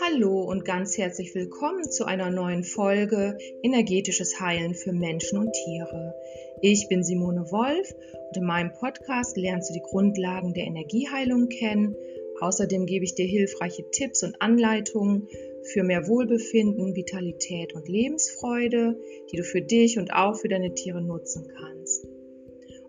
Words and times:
Hallo 0.00 0.42
und 0.42 0.64
ganz 0.64 0.98
herzlich 0.98 1.32
willkommen 1.34 1.88
zu 1.90 2.04
einer 2.06 2.30
neuen 2.30 2.64
Folge 2.64 3.38
Energetisches 3.62 4.40
Heilen 4.40 4.74
für 4.74 4.92
Menschen 4.92 5.38
und 5.38 5.52
Tiere. 5.52 6.14
Ich 6.60 6.88
bin 6.88 7.04
Simone 7.04 7.52
Wolf 7.52 7.94
und 8.28 8.36
in 8.36 8.44
meinem 8.44 8.72
Podcast 8.72 9.36
lernst 9.36 9.70
du 9.70 9.74
die 9.74 9.82
Grundlagen 9.82 10.54
der 10.54 10.64
Energieheilung 10.64 11.48
kennen. 11.48 11.94
Außerdem 12.40 12.86
gebe 12.86 13.04
ich 13.04 13.14
dir 13.14 13.26
hilfreiche 13.26 13.88
Tipps 13.92 14.24
und 14.24 14.42
Anleitungen 14.42 15.28
für 15.62 15.84
mehr 15.84 16.08
Wohlbefinden, 16.08 16.96
Vitalität 16.96 17.74
und 17.74 17.88
Lebensfreude, 17.88 18.98
die 19.30 19.36
du 19.36 19.44
für 19.44 19.62
dich 19.62 19.98
und 19.98 20.12
auch 20.12 20.34
für 20.34 20.48
deine 20.48 20.74
Tiere 20.74 21.00
nutzen 21.00 21.46
kannst. 21.46 22.08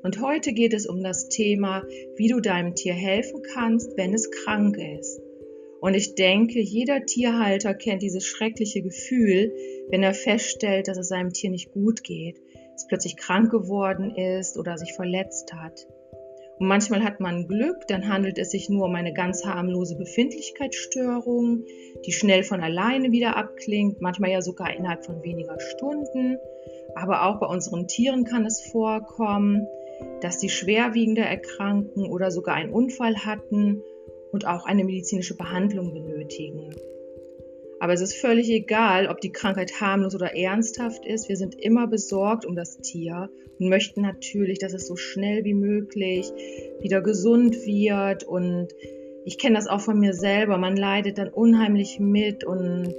Und 0.04 0.22
heute 0.22 0.52
geht 0.52 0.74
es 0.74 0.86
um 0.86 1.02
das 1.02 1.30
Thema, 1.30 1.84
wie 2.18 2.28
du 2.28 2.42
deinem 2.42 2.76
Tier 2.76 2.94
helfen 2.94 3.42
kannst, 3.54 3.96
wenn 3.96 4.14
es 4.14 4.30
krank 4.30 4.78
ist. 4.78 5.21
Und 5.80 5.96
ich 5.96 6.16
denke, 6.16 6.60
jeder 6.60 7.06
Tierhalter 7.06 7.74
kennt 7.74 8.02
dieses 8.02 8.25
schreckliche 8.25 8.82
Gefühl, 8.82 9.54
wenn 9.89 10.04
er 10.04 10.14
feststellt, 10.14 10.89
dass 10.89 10.97
es 10.97 11.08
seinem 11.08 11.32
Tier 11.32 11.50
nicht 11.50 11.71
gut 11.71 12.04
geht, 12.04 12.42
es 12.75 12.86
plötzlich 12.88 13.16
krank 13.16 13.50
geworden 13.50 14.16
ist 14.16 14.58
oder 14.58 14.78
sich 14.78 14.94
verletzt 14.94 15.54
hat. 15.54 15.88
Und 16.60 16.68
manchmal 16.68 17.04
hat 17.04 17.20
man 17.20 17.47
Glück, 17.47 17.88
dann 17.88 18.08
handelt 18.08 18.38
es 18.38 18.52
sich 18.52 18.70
nur 18.70 18.86
um 18.86 18.96
eine 18.96 19.14
ganz 19.14 19.46
harmlose 19.46 19.97
Befindlichkeitsstörung, 19.97 21.64
die 22.06 22.11
schnell 22.11 22.44
von 22.44 22.61
alleine 22.61 23.11
wieder 23.11 23.38
abklingt, 23.38 24.02
manchmal 24.02 24.32
ja 24.32 24.42
sogar 24.42 24.75
innerhalb 24.75 25.06
von 25.06 25.24
weniger 25.24 25.60
Stunden. 25.60 26.38
Aber 26.96 27.25
auch 27.25 27.39
bei 27.39 27.47
unseren 27.47 27.88
Tieren 27.88 28.24
kann 28.24 28.46
es 28.46 28.61
vorkommen, 28.61 29.68
dass 30.21 30.39
sie 30.39 30.50
schwerwiegender 30.50 31.24
erkranken 31.24 32.06
oder 32.06 32.31
sogar 32.31 32.56
einen 32.56 32.72
Unfall 32.72 33.17
hatten 33.25 33.81
und 34.31 34.47
auch 34.47 34.66
eine 34.66 34.83
medizinische 34.83 35.36
Behandlung 35.36 35.94
benötigen. 35.94 36.69
Aber 37.83 37.91
es 37.91 37.99
ist 37.99 38.16
völlig 38.16 38.49
egal, 38.49 39.08
ob 39.08 39.19
die 39.19 39.33
Krankheit 39.33 39.81
harmlos 39.81 40.16
oder 40.16 40.36
ernsthaft 40.36 41.05
ist. 41.05 41.27
Wir 41.27 41.36
sind 41.36 41.55
immer 41.55 41.86
besorgt 41.86 42.45
um 42.45 42.55
das 42.55 42.77
Tier 42.77 43.30
und 43.59 43.67
möchten 43.67 44.02
natürlich, 44.02 44.59
dass 44.59 44.73
es 44.73 44.88
so 44.88 44.95
schnell 44.95 45.44
wie 45.44 45.53
möglich 45.53 46.31
wieder 46.80 47.02
gesund 47.02 47.66
wird. 47.66 48.23
Und 48.23 48.69
ich 49.25 49.38
kenne 49.38 49.55
das 49.55 49.67
auch 49.67 49.81
von 49.81 49.99
mir 49.99 50.14
selber. 50.14 50.58
Man 50.58 50.77
leidet 50.77 51.17
dann 51.17 51.27
unheimlich 51.27 51.99
mit 51.99 52.45
und 52.45 52.95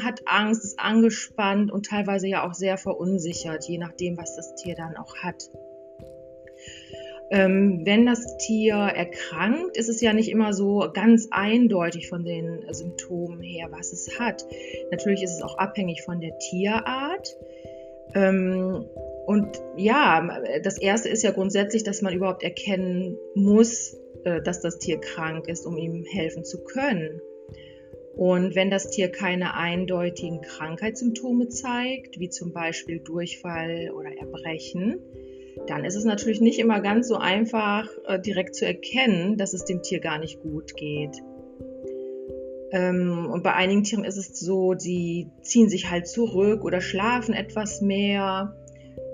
hat 0.00 0.22
Angst, 0.26 0.64
ist 0.64 0.80
angespannt 0.80 1.70
und 1.70 1.86
teilweise 1.86 2.26
ja 2.26 2.44
auch 2.44 2.54
sehr 2.54 2.78
verunsichert, 2.78 3.68
je 3.68 3.78
nachdem, 3.78 4.16
was 4.16 4.34
das 4.34 4.56
Tier 4.56 4.74
dann 4.74 4.96
auch 4.96 5.14
hat. 5.18 5.50
Ähm, 7.30 7.82
wenn 7.84 8.06
das 8.06 8.36
Tier 8.36 8.74
erkrankt, 8.74 9.76
ist 9.76 9.88
es 9.88 10.00
ja 10.00 10.12
nicht 10.12 10.30
immer 10.30 10.52
so 10.52 10.88
ganz 10.94 11.28
eindeutig 11.32 12.08
von 12.08 12.24
den 12.24 12.64
Symptomen 12.70 13.42
her, 13.42 13.68
was 13.70 13.92
es 13.92 14.18
hat. 14.18 14.46
Natürlich 14.92 15.22
ist 15.22 15.32
es 15.32 15.42
auch 15.42 15.58
abhängig 15.58 16.02
von 16.02 16.20
der 16.20 16.38
Tierart. 16.38 17.36
Ähm, 18.14 18.86
und 19.26 19.60
ja, 19.76 20.40
das 20.62 20.78
Erste 20.78 21.08
ist 21.08 21.24
ja 21.24 21.32
grundsätzlich, 21.32 21.82
dass 21.82 22.00
man 22.00 22.14
überhaupt 22.14 22.44
erkennen 22.44 23.18
muss, 23.34 23.98
äh, 24.24 24.40
dass 24.40 24.60
das 24.60 24.78
Tier 24.78 24.98
krank 24.98 25.48
ist, 25.48 25.66
um 25.66 25.76
ihm 25.76 26.04
helfen 26.04 26.44
zu 26.44 26.62
können. 26.62 27.20
Und 28.14 28.54
wenn 28.54 28.70
das 28.70 28.90
Tier 28.90 29.08
keine 29.08 29.54
eindeutigen 29.54 30.40
Krankheitssymptome 30.40 31.48
zeigt, 31.48 32.18
wie 32.18 32.30
zum 32.30 32.52
Beispiel 32.52 33.00
Durchfall 33.00 33.90
oder 33.90 34.10
Erbrechen, 34.16 35.00
dann 35.66 35.84
ist 35.84 35.96
es 35.96 36.04
natürlich 36.04 36.40
nicht 36.40 36.58
immer 36.58 36.80
ganz 36.80 37.08
so 37.08 37.16
einfach, 37.16 37.88
äh, 38.06 38.20
direkt 38.20 38.54
zu 38.54 38.66
erkennen, 38.66 39.36
dass 39.36 39.54
es 39.54 39.64
dem 39.64 39.82
Tier 39.82 40.00
gar 40.00 40.18
nicht 40.18 40.40
gut 40.40 40.76
geht. 40.76 41.22
Ähm, 42.72 43.28
und 43.32 43.42
bei 43.42 43.54
einigen 43.54 43.84
Tieren 43.84 44.04
ist 44.04 44.16
es 44.16 44.38
so, 44.38 44.74
die 44.74 45.30
ziehen 45.42 45.68
sich 45.68 45.90
halt 45.90 46.06
zurück 46.06 46.64
oder 46.64 46.80
schlafen 46.80 47.34
etwas 47.34 47.80
mehr. 47.80 48.54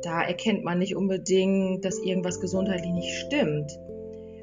Da 0.03 0.23
erkennt 0.23 0.65
man 0.65 0.79
nicht 0.79 0.97
unbedingt, 0.97 1.85
dass 1.85 1.99
irgendwas 1.99 2.41
gesundheitlich 2.41 2.93
nicht 2.93 3.15
stimmt. 3.15 3.79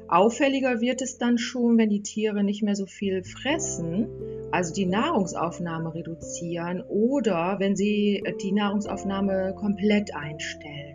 Auffälliger 0.08 0.80
wird 0.80 1.02
es 1.02 1.18
dann 1.18 1.38
schon, 1.38 1.78
wenn 1.78 1.88
die 1.88 2.02
Tiere 2.02 2.42
nicht 2.42 2.62
mehr 2.62 2.74
so 2.74 2.86
viel 2.86 3.22
fressen, 3.22 4.08
also 4.50 4.74
die 4.74 4.86
Nahrungsaufnahme 4.86 5.94
reduzieren 5.94 6.82
oder 6.88 7.56
wenn 7.60 7.76
sie 7.76 8.20
die 8.42 8.50
Nahrungsaufnahme 8.50 9.54
komplett 9.56 10.14
einstellen. 10.16 10.89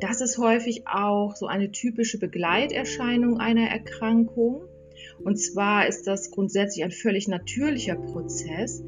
Das 0.00 0.20
ist 0.20 0.38
häufig 0.38 0.86
auch 0.86 1.36
so 1.36 1.46
eine 1.46 1.72
typische 1.72 2.18
Begleiterscheinung 2.18 3.38
einer 3.38 3.68
Erkrankung. 3.68 4.62
Und 5.22 5.36
zwar 5.36 5.86
ist 5.86 6.06
das 6.06 6.30
grundsätzlich 6.30 6.84
ein 6.84 6.90
völlig 6.90 7.28
natürlicher 7.28 7.96
Prozess, 7.96 8.82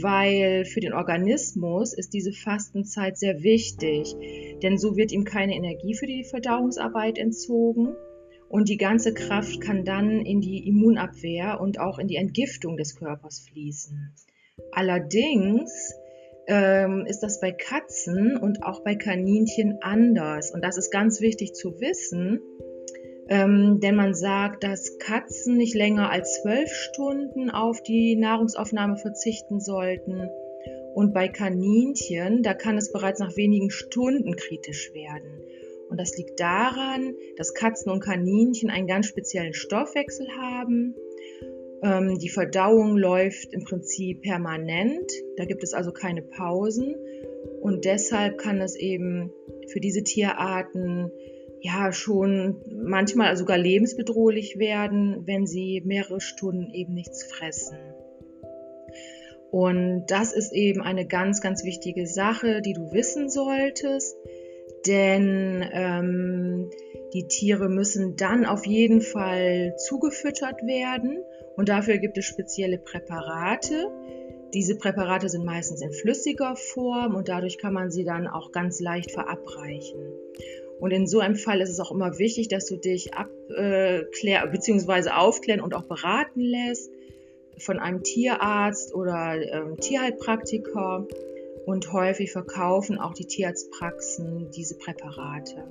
weil 0.00 0.64
für 0.64 0.80
den 0.80 0.92
Organismus 0.92 1.94
ist 1.94 2.12
diese 2.12 2.32
Fastenzeit 2.32 3.18
sehr 3.18 3.42
wichtig, 3.42 4.14
denn 4.62 4.78
so 4.78 4.96
wird 4.96 5.12
ihm 5.12 5.24
keine 5.24 5.54
Energie 5.54 5.94
für 5.94 6.06
die 6.06 6.24
Verdauungsarbeit 6.24 7.18
entzogen 7.18 7.94
und 8.48 8.68
die 8.68 8.76
ganze 8.76 9.14
Kraft 9.14 9.60
kann 9.62 9.84
dann 9.84 10.20
in 10.26 10.42
die 10.42 10.66
Immunabwehr 10.68 11.58
und 11.60 11.80
auch 11.80 11.98
in 11.98 12.08
die 12.08 12.16
Entgiftung 12.16 12.76
des 12.76 12.96
Körpers 12.96 13.40
fließen. 13.40 14.12
Allerdings 14.72 15.94
ähm, 16.46 17.06
ist 17.06 17.22
das 17.22 17.40
bei 17.40 17.52
Katzen 17.52 18.36
und 18.36 18.62
auch 18.62 18.82
bei 18.82 18.94
Kaninchen 18.94 19.78
anders. 19.80 20.50
Und 20.50 20.64
das 20.64 20.76
ist 20.76 20.90
ganz 20.90 21.20
wichtig 21.20 21.54
zu 21.54 21.80
wissen, 21.80 22.40
ähm, 23.28 23.80
denn 23.80 23.94
man 23.94 24.14
sagt, 24.14 24.64
dass 24.64 24.98
Katzen 24.98 25.56
nicht 25.56 25.74
länger 25.74 26.10
als 26.10 26.42
zwölf 26.42 26.70
Stunden 26.72 27.50
auf 27.50 27.82
die 27.82 28.16
Nahrungsaufnahme 28.16 28.96
verzichten 28.96 29.60
sollten. 29.60 30.28
Und 30.94 31.14
bei 31.14 31.28
Kaninchen, 31.28 32.42
da 32.42 32.52
kann 32.52 32.76
es 32.76 32.92
bereits 32.92 33.20
nach 33.20 33.36
wenigen 33.36 33.70
Stunden 33.70 34.36
kritisch 34.36 34.92
werden. 34.92 35.42
Und 35.88 35.98
das 35.98 36.16
liegt 36.16 36.40
daran, 36.40 37.14
dass 37.36 37.54
Katzen 37.54 37.90
und 37.90 38.00
Kaninchen 38.00 38.70
einen 38.70 38.86
ganz 38.86 39.06
speziellen 39.06 39.54
Stoffwechsel 39.54 40.26
haben 40.38 40.94
ähm, 41.82 42.18
die 42.18 42.28
Verdauung 42.28 42.96
läuft 42.96 43.52
im 43.52 43.64
Prinzip 43.64 44.22
permanent. 44.22 45.10
Da 45.36 45.44
gibt 45.44 45.62
es 45.62 45.74
also 45.74 45.92
keine 45.92 46.22
Pausen. 46.22 46.94
Und 47.60 47.84
deshalb 47.84 48.38
kann 48.38 48.60
es 48.60 48.76
eben 48.76 49.30
für 49.68 49.80
diese 49.80 50.02
Tierarten 50.02 51.10
ja 51.60 51.92
schon 51.92 52.60
manchmal 52.82 53.36
sogar 53.36 53.58
lebensbedrohlich 53.58 54.58
werden, 54.58 55.22
wenn 55.26 55.46
sie 55.46 55.82
mehrere 55.84 56.20
Stunden 56.20 56.72
eben 56.72 56.94
nichts 56.94 57.24
fressen. 57.24 57.78
Und 59.50 60.06
das 60.06 60.32
ist 60.32 60.52
eben 60.52 60.80
eine 60.82 61.06
ganz, 61.06 61.40
ganz 61.40 61.62
wichtige 61.64 62.06
Sache, 62.06 62.62
die 62.62 62.72
du 62.72 62.90
wissen 62.92 63.28
solltest, 63.28 64.16
denn 64.86 65.64
ähm, 65.72 66.70
die 67.12 67.28
Tiere 67.28 67.68
müssen 67.68 68.16
dann 68.16 68.46
auf 68.46 68.66
jeden 68.66 69.02
Fall 69.02 69.74
zugefüttert 69.76 70.62
werden 70.62 71.22
und 71.56 71.68
dafür 71.68 71.98
gibt 71.98 72.18
es 72.18 72.24
spezielle 72.24 72.78
Präparate. 72.78 73.90
Diese 74.54 74.76
Präparate 74.76 75.28
sind 75.28 75.44
meistens 75.44 75.80
in 75.80 75.92
flüssiger 75.92 76.56
Form 76.56 77.14
und 77.14 77.28
dadurch 77.28 77.58
kann 77.58 77.72
man 77.72 77.90
sie 77.90 78.04
dann 78.04 78.26
auch 78.26 78.52
ganz 78.52 78.80
leicht 78.80 79.10
verabreichen. 79.10 80.00
Und 80.80 80.90
in 80.90 81.06
so 81.06 81.20
einem 81.20 81.36
Fall 81.36 81.60
ist 81.60 81.70
es 81.70 81.80
auch 81.80 81.92
immer 81.92 82.18
wichtig, 82.18 82.48
dass 82.48 82.66
du 82.66 82.76
dich 82.76 83.14
abklären 83.14 84.50
bzw. 84.50 85.10
aufklären 85.10 85.60
und 85.60 85.74
auch 85.74 85.84
beraten 85.84 86.40
lässt 86.40 86.90
von 87.58 87.78
einem 87.78 88.02
Tierarzt 88.02 88.94
oder 88.94 89.36
ähm, 89.40 89.76
Tierheilpraktiker. 89.78 91.06
Und 91.64 91.92
häufig 91.92 92.32
verkaufen 92.32 92.98
auch 92.98 93.14
die 93.14 93.26
Tierarztpraxen 93.26 94.50
diese 94.50 94.76
Präparate. 94.76 95.62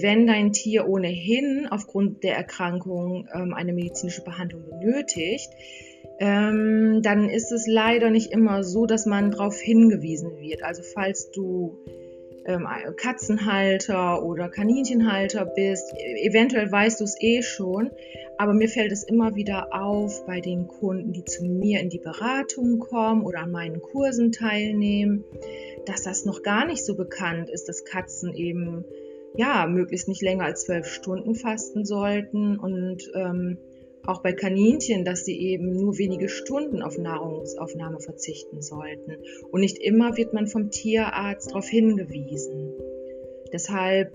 Wenn 0.00 0.26
dein 0.26 0.52
Tier 0.52 0.88
ohnehin 0.88 1.66
aufgrund 1.70 2.22
der 2.22 2.36
Erkrankung 2.36 3.28
ähm, 3.34 3.54
eine 3.54 3.72
medizinische 3.72 4.22
Behandlung 4.22 4.64
benötigt, 4.68 5.50
ähm, 6.18 7.00
dann 7.02 7.28
ist 7.28 7.52
es 7.52 7.66
leider 7.66 8.10
nicht 8.10 8.32
immer 8.32 8.62
so, 8.62 8.86
dass 8.86 9.06
man 9.06 9.30
darauf 9.32 9.58
hingewiesen 9.58 10.38
wird. 10.38 10.62
Also 10.62 10.82
falls 10.82 11.30
du 11.30 11.78
ähm, 12.44 12.66
Katzenhalter 12.96 14.24
oder 14.24 14.48
Kaninchenhalter 14.48 15.46
bist, 15.46 15.92
eventuell 16.22 16.70
weißt 16.70 17.00
du 17.00 17.04
es 17.04 17.16
eh 17.20 17.42
schon, 17.42 17.90
aber 18.38 18.54
mir 18.54 18.68
fällt 18.68 18.92
es 18.92 19.04
immer 19.04 19.34
wieder 19.34 19.68
auf 19.72 20.26
bei 20.26 20.40
den 20.40 20.66
Kunden, 20.66 21.12
die 21.12 21.24
zu 21.24 21.44
mir 21.44 21.80
in 21.80 21.90
die 21.90 21.98
Beratung 21.98 22.78
kommen 22.78 23.22
oder 23.22 23.40
an 23.40 23.52
meinen 23.52 23.80
Kursen 23.80 24.32
teilnehmen, 24.32 25.24
dass 25.86 26.02
das 26.02 26.24
noch 26.24 26.42
gar 26.42 26.66
nicht 26.66 26.84
so 26.84 26.96
bekannt 26.96 27.50
ist, 27.50 27.68
dass 27.68 27.84
Katzen 27.84 28.34
eben 28.34 28.84
ja, 29.36 29.66
möglichst 29.66 30.08
nicht 30.08 30.22
länger 30.22 30.44
als 30.44 30.64
zwölf 30.64 30.86
Stunden 30.86 31.34
fasten 31.34 31.84
sollten 31.84 32.58
und 32.58 33.10
ähm, 33.14 33.58
auch 34.04 34.22
bei 34.22 34.32
Kaninchen, 34.32 35.04
dass 35.04 35.24
sie 35.24 35.38
eben 35.38 35.72
nur 35.72 35.96
wenige 35.98 36.28
Stunden 36.28 36.82
auf 36.82 36.98
Nahrungsaufnahme 36.98 38.00
verzichten 38.00 38.60
sollten. 38.60 39.16
Und 39.50 39.60
nicht 39.60 39.78
immer 39.78 40.16
wird 40.16 40.32
man 40.32 40.46
vom 40.48 40.70
Tierarzt 40.70 41.50
darauf 41.50 41.68
hingewiesen. 41.68 42.72
Deshalb 43.52 44.12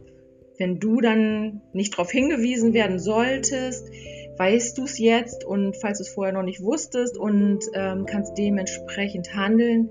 Wenn 0.57 0.79
du 0.79 1.01
dann 1.01 1.61
nicht 1.71 1.93
darauf 1.93 2.11
hingewiesen 2.11 2.73
werden 2.73 2.99
solltest, 2.99 3.89
weißt 4.37 4.77
du 4.77 4.83
es 4.83 4.97
jetzt 4.97 5.45
und 5.45 5.77
falls 5.77 5.99
du 5.99 6.03
es 6.03 6.09
vorher 6.09 6.33
noch 6.33 6.43
nicht 6.43 6.61
wusstest 6.61 7.17
und 7.17 7.59
ähm, 7.73 8.05
kannst 8.05 8.37
dementsprechend 8.37 9.35
handeln 9.35 9.89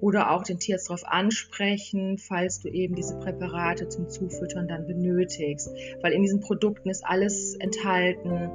oder 0.00 0.30
auch 0.30 0.42
den 0.42 0.58
Tierarzt 0.58 0.88
darauf 0.88 1.06
ansprechen, 1.06 2.18
falls 2.18 2.60
du 2.60 2.68
eben 2.68 2.94
diese 2.94 3.18
Präparate 3.18 3.88
zum 3.88 4.08
Zufüttern 4.08 4.68
dann 4.68 4.86
benötigst. 4.86 5.70
Weil 6.02 6.12
in 6.12 6.22
diesen 6.22 6.40
Produkten 6.40 6.88
ist 6.88 7.04
alles 7.04 7.54
enthalten, 7.56 8.50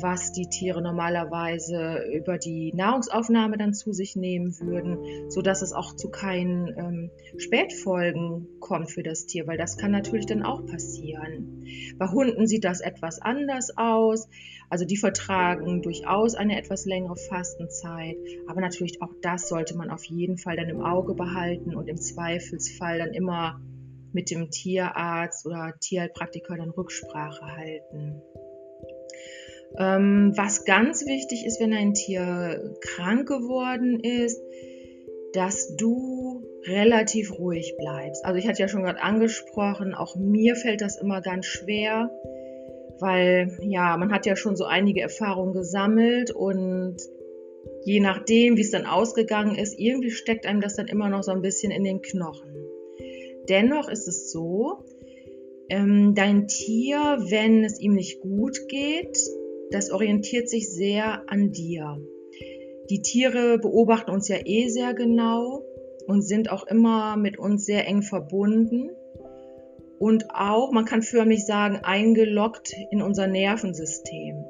was 0.00 0.32
die 0.32 0.48
Tiere 0.48 0.82
normalerweise 0.82 2.04
über 2.12 2.38
die 2.38 2.72
Nahrungsaufnahme 2.74 3.56
dann 3.56 3.74
zu 3.74 3.92
sich 3.92 4.16
nehmen 4.16 4.58
würden, 4.60 5.30
so 5.30 5.42
dass 5.42 5.62
es 5.62 5.72
auch 5.72 5.94
zu 5.94 6.10
keinen 6.10 6.68
ähm, 6.76 7.10
Spätfolgen 7.38 8.46
kommt 8.60 8.90
für 8.90 9.02
das 9.02 9.26
Tier, 9.26 9.46
weil 9.46 9.58
das 9.58 9.76
kann 9.76 9.90
natürlich 9.90 10.26
dann 10.26 10.42
auch 10.42 10.64
passieren. 10.66 11.64
Bei 11.98 12.08
Hunden 12.08 12.46
sieht 12.46 12.64
das 12.64 12.80
etwas 12.80 13.20
anders 13.20 13.76
aus. 13.76 14.28
Also 14.68 14.84
die 14.84 14.96
vertragen 14.96 15.82
durchaus 15.82 16.34
eine 16.34 16.58
etwas 16.58 16.86
längere 16.86 17.16
Fastenzeit, 17.16 18.16
aber 18.48 18.60
natürlich 18.60 19.00
auch 19.00 19.12
das 19.22 19.48
sollte 19.48 19.76
man 19.76 19.90
auf 19.90 20.04
jeden 20.04 20.38
Fall 20.38 20.56
dann 20.56 20.68
im 20.68 20.80
Auge 20.80 21.14
behalten 21.14 21.76
und 21.76 21.88
im 21.88 21.96
Zweifelsfall 21.96 22.98
dann 22.98 23.14
immer 23.14 23.60
mit 24.12 24.30
dem 24.30 24.50
Tierarzt 24.50 25.46
oder 25.46 25.74
Tierheilpraktiker 25.78 26.56
dann 26.56 26.70
Rücksprache 26.70 27.44
halten. 27.44 28.22
Ähm, 29.78 30.32
was 30.36 30.64
ganz 30.64 31.06
wichtig 31.06 31.44
ist, 31.44 31.60
wenn 31.60 31.72
ein 31.72 31.94
Tier 31.94 32.74
krank 32.80 33.28
geworden 33.28 34.00
ist, 34.00 34.40
dass 35.32 35.76
du 35.76 36.42
relativ 36.66 37.38
ruhig 37.38 37.74
bleibst. 37.76 38.24
Also 38.24 38.38
ich 38.38 38.48
hatte 38.48 38.62
ja 38.62 38.68
schon 38.68 38.82
gerade 38.82 39.02
angesprochen, 39.02 39.94
auch 39.94 40.16
mir 40.16 40.56
fällt 40.56 40.80
das 40.80 40.98
immer 41.00 41.20
ganz 41.20 41.46
schwer, 41.46 42.10
weil 43.00 43.56
ja, 43.60 43.96
man 43.98 44.12
hat 44.12 44.24
ja 44.24 44.34
schon 44.34 44.56
so 44.56 44.64
einige 44.64 45.02
Erfahrungen 45.02 45.52
gesammelt 45.52 46.30
und 46.30 46.96
je 47.84 48.00
nachdem, 48.00 48.56
wie 48.56 48.62
es 48.62 48.70
dann 48.70 48.86
ausgegangen 48.86 49.56
ist, 49.56 49.78
irgendwie 49.78 50.10
steckt 50.10 50.46
einem 50.46 50.60
das 50.60 50.76
dann 50.76 50.88
immer 50.88 51.08
noch 51.08 51.22
so 51.22 51.32
ein 51.32 51.42
bisschen 51.42 51.70
in 51.70 51.84
den 51.84 52.00
Knochen. 52.00 52.54
Dennoch 53.48 53.88
ist 53.88 54.08
es 54.08 54.32
so, 54.32 54.84
ähm, 55.68 56.14
dein 56.14 56.48
Tier, 56.48 57.18
wenn 57.28 57.64
es 57.64 57.78
ihm 57.80 57.94
nicht 57.94 58.20
gut 58.20 58.68
geht, 58.68 59.18
das 59.70 59.90
orientiert 59.90 60.48
sich 60.48 60.70
sehr 60.70 61.22
an 61.28 61.52
dir. 61.52 62.00
Die 62.90 63.02
Tiere 63.02 63.58
beobachten 63.58 64.10
uns 64.10 64.28
ja 64.28 64.36
eh 64.44 64.68
sehr 64.68 64.94
genau 64.94 65.64
und 66.06 66.22
sind 66.22 66.50
auch 66.50 66.66
immer 66.66 67.16
mit 67.16 67.38
uns 67.38 67.64
sehr 67.64 67.86
eng 67.86 68.02
verbunden 68.02 68.90
und 69.98 70.26
auch, 70.30 70.72
man 70.72 70.84
kann 70.84 71.02
förmlich 71.02 71.46
sagen, 71.46 71.80
eingeloggt 71.82 72.74
in 72.90 73.02
unser 73.02 73.26
Nervensystem. 73.26 74.44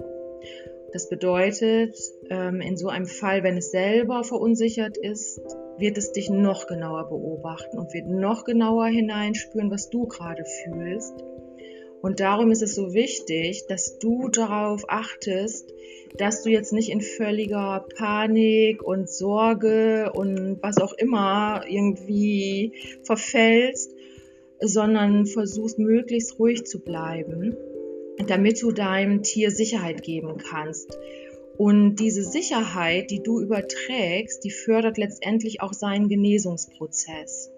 Das 0.92 1.08
bedeutet, 1.08 1.96
ähm, 2.30 2.60
in 2.60 2.76
so 2.76 2.88
einem 2.88 3.06
Fall, 3.06 3.42
wenn 3.42 3.56
es 3.56 3.70
selber 3.70 4.24
verunsichert 4.24 4.96
ist, 4.96 5.40
wird 5.78 5.98
es 5.98 6.12
dich 6.12 6.30
noch 6.30 6.66
genauer 6.66 7.08
beobachten 7.08 7.78
und 7.78 7.92
wird 7.92 8.08
noch 8.08 8.44
genauer 8.44 8.86
hineinspüren, 8.86 9.70
was 9.70 9.90
du 9.90 10.06
gerade 10.06 10.44
fühlst 10.44 11.14
und 12.06 12.20
darum 12.20 12.52
ist 12.52 12.62
es 12.62 12.76
so 12.76 12.94
wichtig, 12.94 13.66
dass 13.66 13.98
du 13.98 14.28
darauf 14.28 14.84
achtest, 14.86 15.74
dass 16.16 16.44
du 16.44 16.50
jetzt 16.50 16.72
nicht 16.72 16.88
in 16.88 17.00
völliger 17.00 17.84
Panik 17.96 18.80
und 18.80 19.10
Sorge 19.10 20.12
und 20.14 20.62
was 20.62 20.78
auch 20.78 20.92
immer 20.92 21.64
irgendwie 21.68 22.74
verfällst, 23.02 23.92
sondern 24.60 25.26
versuchst 25.26 25.80
möglichst 25.80 26.38
ruhig 26.38 26.64
zu 26.64 26.78
bleiben, 26.78 27.56
damit 28.28 28.62
du 28.62 28.70
deinem 28.70 29.24
Tier 29.24 29.50
Sicherheit 29.50 30.04
geben 30.04 30.36
kannst. 30.36 30.96
Und 31.58 31.96
diese 31.96 32.22
Sicherheit, 32.22 33.10
die 33.10 33.22
du 33.22 33.40
überträgst, 33.40 34.44
die 34.44 34.50
fördert 34.50 34.98
letztendlich 34.98 35.60
auch 35.62 35.72
seinen 35.72 36.08
Genesungsprozess. 36.08 37.50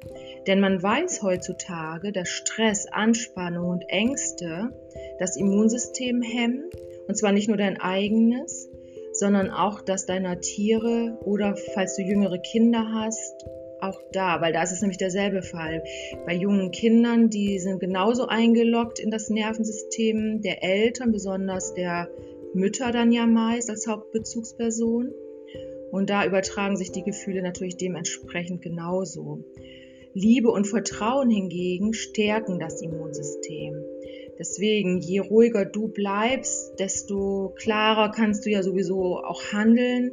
Denn 0.46 0.60
man 0.60 0.82
weiß 0.82 1.22
heutzutage, 1.22 2.12
dass 2.12 2.28
Stress, 2.28 2.86
Anspannung 2.86 3.68
und 3.68 3.84
Ängste 3.88 4.72
das 5.18 5.36
Immunsystem 5.36 6.22
hemmen. 6.22 6.70
Und 7.08 7.16
zwar 7.16 7.32
nicht 7.32 7.48
nur 7.48 7.56
dein 7.56 7.80
eigenes, 7.80 8.68
sondern 9.12 9.50
auch 9.50 9.82
das 9.82 10.06
deiner 10.06 10.40
Tiere 10.40 11.18
oder 11.24 11.56
falls 11.74 11.96
du 11.96 12.02
jüngere 12.02 12.38
Kinder 12.38 12.86
hast, 12.92 13.46
auch 13.80 14.00
da, 14.12 14.40
weil 14.40 14.52
da 14.52 14.62
ist 14.62 14.72
es 14.72 14.80
nämlich 14.80 14.98
derselbe 14.98 15.42
Fall. 15.42 15.84
Bei 16.26 16.34
jungen 16.34 16.70
Kindern, 16.70 17.30
die 17.30 17.58
sind 17.58 17.80
genauso 17.80 18.26
eingeloggt 18.26 18.98
in 18.98 19.10
das 19.10 19.30
Nervensystem 19.30 20.42
der 20.42 20.62
Eltern, 20.62 21.12
besonders 21.12 21.74
der 21.74 22.08
Mütter 22.54 22.92
dann 22.92 23.12
ja 23.12 23.26
meist 23.26 23.70
als 23.70 23.86
Hauptbezugsperson. 23.86 25.12
Und 25.90 26.10
da 26.10 26.26
übertragen 26.26 26.76
sich 26.76 26.92
die 26.92 27.02
Gefühle 27.02 27.42
natürlich 27.42 27.76
dementsprechend 27.76 28.62
genauso. 28.62 29.44
Liebe 30.14 30.50
und 30.50 30.66
Vertrauen 30.66 31.30
hingegen 31.30 31.94
stärken 31.94 32.58
das 32.58 32.82
Immunsystem. 32.82 33.74
Deswegen, 34.38 35.00
je 35.00 35.20
ruhiger 35.20 35.64
du 35.64 35.88
bleibst, 35.88 36.78
desto 36.78 37.54
klarer 37.56 38.10
kannst 38.10 38.46
du 38.46 38.50
ja 38.50 38.62
sowieso 38.62 39.18
auch 39.18 39.42
handeln 39.52 40.12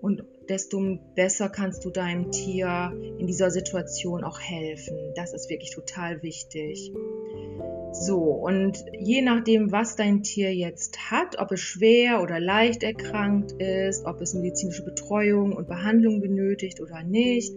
und 0.00 0.24
desto 0.48 0.98
besser 1.14 1.48
kannst 1.48 1.84
du 1.84 1.90
deinem 1.90 2.30
Tier 2.30 2.92
in 3.18 3.26
dieser 3.26 3.50
Situation 3.50 4.24
auch 4.24 4.40
helfen. 4.40 4.96
Das 5.14 5.34
ist 5.34 5.50
wirklich 5.50 5.74
total 5.74 6.22
wichtig. 6.22 6.92
So, 7.92 8.18
und 8.18 8.84
je 9.00 9.22
nachdem, 9.22 9.72
was 9.72 9.96
dein 9.96 10.22
Tier 10.22 10.54
jetzt 10.54 11.10
hat, 11.10 11.38
ob 11.38 11.52
es 11.52 11.60
schwer 11.60 12.22
oder 12.22 12.38
leicht 12.38 12.82
erkrankt 12.82 13.52
ist, 13.52 14.04
ob 14.04 14.20
es 14.20 14.34
medizinische 14.34 14.84
Betreuung 14.84 15.52
und 15.52 15.68
Behandlung 15.68 16.20
benötigt 16.20 16.80
oder 16.80 17.02
nicht, 17.02 17.52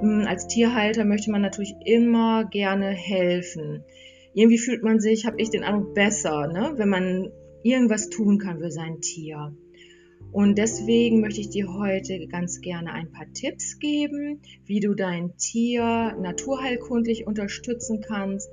hm, 0.00 0.24
als 0.26 0.46
Tierhalter 0.46 1.04
möchte 1.04 1.30
man 1.30 1.42
natürlich 1.42 1.74
immer 1.84 2.44
gerne 2.44 2.90
helfen. 2.90 3.84
Irgendwie 4.34 4.58
fühlt 4.58 4.82
man 4.82 5.00
sich, 5.00 5.26
habe 5.26 5.40
ich 5.40 5.50
den 5.50 5.64
Eindruck, 5.64 5.94
besser, 5.94 6.46
ne? 6.46 6.74
wenn 6.76 6.88
man 6.88 7.32
irgendwas 7.62 8.10
tun 8.10 8.38
kann 8.38 8.60
für 8.60 8.70
sein 8.70 9.00
Tier. 9.00 9.54
Und 10.30 10.58
deswegen 10.58 11.20
möchte 11.20 11.40
ich 11.40 11.48
dir 11.48 11.72
heute 11.72 12.26
ganz 12.28 12.60
gerne 12.60 12.92
ein 12.92 13.10
paar 13.10 13.32
Tipps 13.32 13.78
geben, 13.78 14.42
wie 14.66 14.80
du 14.80 14.94
dein 14.94 15.36
Tier 15.38 16.16
naturheilkundlich 16.20 17.26
unterstützen 17.26 18.02
kannst, 18.06 18.50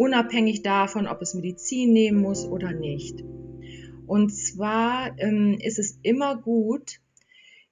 unabhängig 0.00 0.62
davon, 0.62 1.06
ob 1.06 1.20
es 1.20 1.34
Medizin 1.34 1.92
nehmen 1.92 2.22
muss 2.22 2.46
oder 2.46 2.72
nicht. 2.72 3.22
Und 4.06 4.30
zwar 4.30 5.14
ähm, 5.18 5.58
ist 5.60 5.78
es 5.78 5.98
immer 6.02 6.40
gut, 6.40 7.00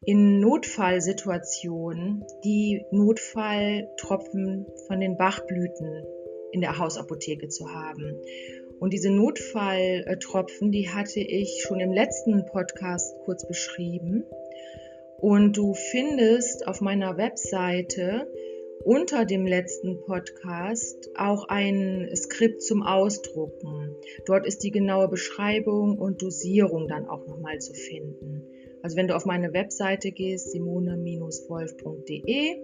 in 0.04 0.38
Notfallsituationen 0.38 2.22
die 2.44 2.84
Notfalltropfen 2.92 4.66
von 4.86 5.00
den 5.00 5.16
Bachblüten 5.16 6.04
in 6.52 6.60
der 6.60 6.78
Hausapotheke 6.78 7.48
zu 7.48 7.72
haben. 7.72 8.14
Und 8.78 8.92
diese 8.92 9.10
Notfalltropfen, 9.10 10.70
die 10.70 10.90
hatte 10.90 11.20
ich 11.20 11.64
schon 11.66 11.80
im 11.80 11.92
letzten 11.92 12.44
Podcast 12.44 13.16
kurz 13.24 13.48
beschrieben. 13.48 14.24
Und 15.18 15.56
du 15.56 15.72
findest 15.72 16.68
auf 16.68 16.82
meiner 16.82 17.16
Webseite 17.16 18.28
unter 18.84 19.24
dem 19.24 19.46
letzten 19.46 20.00
Podcast 20.00 21.10
auch 21.16 21.48
ein 21.48 22.10
Skript 22.14 22.62
zum 22.62 22.82
Ausdrucken. 22.82 23.96
Dort 24.26 24.46
ist 24.46 24.62
die 24.62 24.70
genaue 24.70 25.08
Beschreibung 25.08 25.98
und 25.98 26.22
Dosierung 26.22 26.86
dann 26.88 27.08
auch 27.08 27.26
nochmal 27.26 27.58
zu 27.58 27.74
finden. 27.74 28.42
Also 28.82 28.96
wenn 28.96 29.08
du 29.08 29.16
auf 29.16 29.26
meine 29.26 29.52
Webseite 29.52 30.12
gehst, 30.12 30.52
simone-wolf.de, 30.52 32.56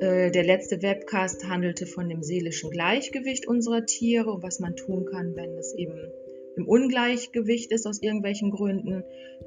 äh, 0.00 0.30
der 0.30 0.44
letzte 0.44 0.80
Webcast 0.82 1.48
handelte 1.48 1.86
von 1.86 2.08
dem 2.08 2.22
seelischen 2.22 2.70
Gleichgewicht 2.70 3.48
unserer 3.48 3.84
Tiere 3.84 4.30
und 4.30 4.42
was 4.42 4.60
man 4.60 4.76
tun 4.76 5.06
kann, 5.06 5.34
wenn 5.34 5.56
es 5.58 5.74
eben 5.74 6.12
im 6.58 6.66
Ungleichgewicht 6.66 7.70
ist 7.70 7.86
aus 7.86 8.02
irgendwelchen 8.02 8.50
Gründen. 8.50 9.04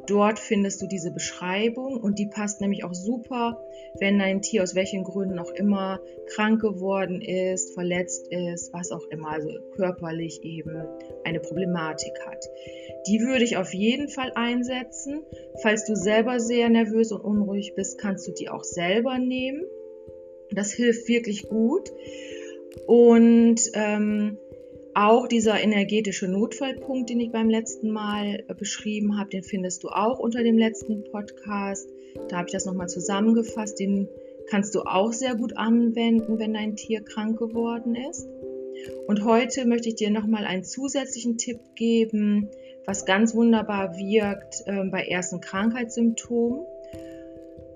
Dort 0.08 0.40
findest 0.40 0.82
du 0.82 0.88
diese 0.88 1.12
Beschreibung 1.12 2.00
und 2.00 2.18
die 2.18 2.28
passt 2.28 2.62
nämlich 2.62 2.86
auch 2.86 2.94
super, 2.94 3.62
wenn 4.00 4.18
dein 4.18 4.42
Tier 4.42 4.64
aus 4.64 4.76
welchen 4.76 5.04
Gründen 5.04 5.38
auch 5.38 5.52
immer 5.52 6.00
krank 6.28 6.62
geworden 6.62 7.22
ist, 7.22 7.74
verletzt 7.74 8.28
ist, 8.30 8.72
was 8.74 8.92
auch 8.92 9.06
immer, 9.10 9.32
also 9.32 9.50
körperlich 9.76 10.42
eben 10.44 10.88
eine 11.26 11.42
Problematik 11.42 12.14
hat. 12.26 12.46
Die 13.08 13.20
würde 13.20 13.44
ich 13.44 13.58
auf 13.58 13.74
jeden 13.74 14.08
Fall 14.08 14.32
einsetzen. 14.36 15.24
Falls 15.62 15.84
du 15.86 15.96
selber 15.96 16.40
sehr 16.40 16.70
nervös 16.70 17.12
und 17.12 17.22
unruhig 17.22 17.74
bist, 17.76 18.00
kannst 18.00 18.26
du 18.28 18.32
die 18.32 18.50
auch 18.50 18.64
selber 18.64 19.20
nehmen. 19.20 19.66
Das 20.52 20.72
hilft 20.72 21.10
wirklich 21.10 21.50
gut. 21.50 21.92
Und 22.88 23.60
ähm, 23.74 24.38
auch 24.94 25.28
dieser 25.28 25.62
energetische 25.62 26.28
Notfallpunkt, 26.28 27.10
den 27.10 27.20
ich 27.20 27.32
beim 27.32 27.50
letzten 27.50 27.90
Mal 27.92 28.44
äh, 28.48 28.54
beschrieben 28.54 29.18
habe, 29.18 29.30
den 29.30 29.44
findest 29.44 29.84
du 29.84 29.90
auch 29.90 30.20
unter 30.20 30.44
dem 30.44 30.58
letzten 30.58 31.04
Podcast. 31.12 31.90
Da 32.30 32.38
habe 32.38 32.48
ich 32.48 32.54
das 32.54 32.66
nochmal 32.66 32.90
zusammengefasst. 32.90 33.80
Den 33.80 34.10
kannst 34.50 34.76
du 34.76 34.82
auch 34.82 35.14
sehr 35.14 35.36
gut 35.36 35.56
anwenden, 35.56 36.40
wenn 36.40 36.54
dein 36.54 36.76
Tier 36.76 37.02
krank 37.02 37.40
geworden 37.40 37.96
ist. 37.96 38.28
Und 39.08 39.24
heute 39.24 39.66
möchte 39.66 39.90
ich 39.90 39.96
dir 39.96 40.10
nochmal 40.10 40.46
einen 40.46 40.64
zusätzlichen 40.64 41.38
Tipp 41.38 41.60
geben, 41.76 42.50
was 42.86 43.06
ganz 43.06 43.36
wunderbar 43.36 43.96
wirkt 43.98 44.64
äh, 44.66 44.84
bei 44.90 45.04
ersten 45.04 45.40
Krankheitssymptomen. 45.40 46.66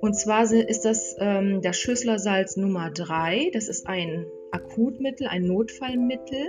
Und 0.02 0.14
zwar 0.14 0.52
ist 0.52 0.82
das 0.82 1.16
ähm, 1.20 1.62
das 1.62 1.78
Schüsslersalz 1.78 2.58
Nummer 2.58 2.92
3. 2.92 3.50
Das 3.54 3.68
ist 3.68 3.88
ein 3.88 4.26
Akutmittel, 4.52 5.28
ein 5.28 5.44
Notfallmittel. 5.44 6.48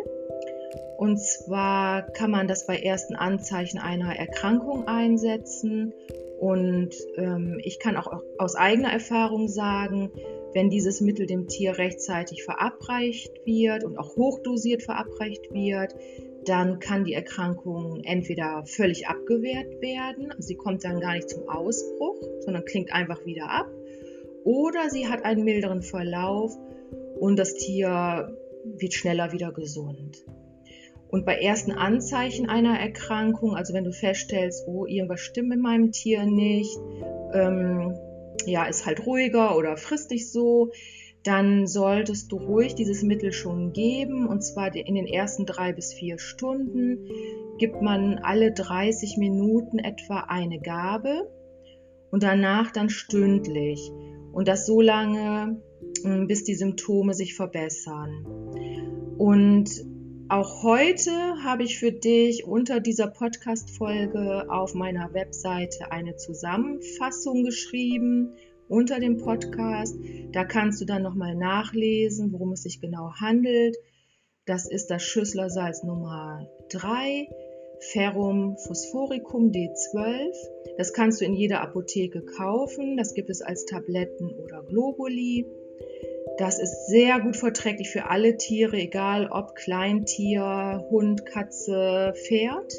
Und 0.96 1.18
zwar 1.18 2.02
kann 2.12 2.30
man 2.30 2.48
das 2.48 2.66
bei 2.66 2.78
ersten 2.78 3.14
Anzeichen 3.14 3.78
einer 3.78 4.16
Erkrankung 4.16 4.86
einsetzen. 4.88 5.92
Und 6.38 6.90
ähm, 7.16 7.60
ich 7.62 7.78
kann 7.78 7.96
auch 7.96 8.22
aus 8.38 8.54
eigener 8.54 8.92
Erfahrung 8.92 9.48
sagen, 9.48 10.10
wenn 10.52 10.70
dieses 10.70 11.00
Mittel 11.00 11.26
dem 11.26 11.48
Tier 11.48 11.76
rechtzeitig 11.78 12.44
verabreicht 12.44 13.32
wird 13.44 13.84
und 13.84 13.98
auch 13.98 14.16
hochdosiert 14.16 14.82
verabreicht 14.82 15.52
wird, 15.52 15.94
dann 16.46 16.78
kann 16.78 17.04
die 17.04 17.12
Erkrankung 17.12 18.00
entweder 18.04 18.64
völlig 18.64 19.08
abgewehrt 19.08 19.82
werden, 19.82 20.32
sie 20.38 20.54
kommt 20.54 20.84
dann 20.84 21.00
gar 21.00 21.14
nicht 21.14 21.28
zum 21.28 21.48
Ausbruch, 21.48 22.16
sondern 22.40 22.64
klingt 22.64 22.92
einfach 22.92 23.26
wieder 23.26 23.50
ab, 23.50 23.68
oder 24.44 24.88
sie 24.90 25.08
hat 25.08 25.24
einen 25.24 25.44
milderen 25.44 25.82
Verlauf 25.82 26.56
und 27.18 27.36
das 27.36 27.54
Tier 27.54 28.36
wird 28.64 28.94
schneller 28.94 29.32
wieder 29.32 29.52
gesund. 29.52 30.24
Und 31.08 31.24
bei 31.24 31.36
ersten 31.36 31.72
Anzeichen 31.72 32.48
einer 32.48 32.78
Erkrankung, 32.78 33.54
also 33.54 33.74
wenn 33.74 33.84
du 33.84 33.92
feststellst, 33.92 34.66
oh, 34.66 34.86
irgendwas 34.86 35.20
stimmt 35.20 35.48
mit 35.48 35.60
meinem 35.60 35.92
Tier 35.92 36.24
nicht, 36.26 36.76
ähm, 37.32 37.94
ja, 38.44 38.64
ist 38.66 38.86
halt 38.86 39.06
ruhiger 39.06 39.56
oder 39.56 39.76
frisst 39.76 40.10
dich 40.10 40.30
so, 40.30 40.70
dann 41.22 41.66
solltest 41.66 42.30
du 42.30 42.36
ruhig 42.36 42.74
dieses 42.74 43.02
Mittel 43.02 43.32
schon 43.32 43.72
geben. 43.72 44.26
Und 44.26 44.42
zwar 44.42 44.74
in 44.74 44.94
den 44.94 45.06
ersten 45.06 45.46
drei 45.46 45.72
bis 45.72 45.92
vier 45.92 46.18
Stunden 46.18 47.08
gibt 47.58 47.82
man 47.82 48.18
alle 48.18 48.52
30 48.52 49.16
Minuten 49.16 49.78
etwa 49.78 50.20
eine 50.28 50.60
Gabe 50.60 51.28
und 52.10 52.22
danach 52.22 52.70
dann 52.70 52.90
stündlich. 52.90 53.90
Und 54.32 54.48
das 54.48 54.66
so 54.66 54.80
lange, 54.80 55.60
hm, 56.02 56.26
bis 56.28 56.44
die 56.44 56.54
Symptome 56.54 57.14
sich 57.14 57.34
verbessern. 57.34 58.24
Und 59.18 59.70
auch 60.28 60.64
heute 60.64 61.10
habe 61.44 61.62
ich 61.62 61.78
für 61.78 61.92
dich 61.92 62.44
unter 62.44 62.80
dieser 62.80 63.06
Podcast-Folge 63.06 64.46
auf 64.48 64.74
meiner 64.74 65.14
Webseite 65.14 65.92
eine 65.92 66.16
Zusammenfassung 66.16 67.44
geschrieben 67.44 68.32
unter 68.68 68.98
dem 68.98 69.18
Podcast. 69.18 69.96
Da 70.32 70.44
kannst 70.44 70.80
du 70.80 70.84
dann 70.84 71.02
nochmal 71.02 71.36
nachlesen, 71.36 72.32
worum 72.32 72.52
es 72.52 72.62
sich 72.62 72.80
genau 72.80 73.12
handelt. 73.20 73.76
Das 74.46 74.68
ist 74.68 74.90
das 74.90 75.04
Schüsslersalz 75.04 75.84
Nummer 75.84 76.48
3, 76.70 77.28
Ferrum 77.92 78.56
Phosphoricum 78.66 79.52
D12. 79.52 80.32
Das 80.76 80.92
kannst 80.92 81.20
du 81.20 81.24
in 81.24 81.34
jeder 81.34 81.60
Apotheke 81.60 82.22
kaufen. 82.22 82.96
Das 82.96 83.14
gibt 83.14 83.30
es 83.30 83.42
als 83.42 83.64
Tabletten 83.66 84.30
oder 84.30 84.64
Globuli. 84.64 85.46
Das 86.38 86.58
ist 86.58 86.86
sehr 86.88 87.20
gut 87.20 87.36
verträglich 87.36 87.90
für 87.90 88.10
alle 88.10 88.36
Tiere, 88.36 88.76
egal 88.76 89.28
ob 89.30 89.54
Kleintier, 89.54 90.84
Hund, 90.90 91.24
Katze, 91.24 92.12
Pferd. 92.14 92.74